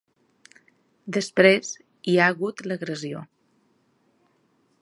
[1.17, 1.69] Després
[2.13, 3.25] hi ha hagut l’agressió.